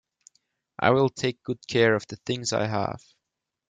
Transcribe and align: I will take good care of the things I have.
I 0.79 0.89
will 0.89 1.09
take 1.11 1.43
good 1.43 1.59
care 1.67 1.93
of 1.93 2.07
the 2.07 2.15
things 2.15 2.53
I 2.53 2.65
have. 2.65 3.03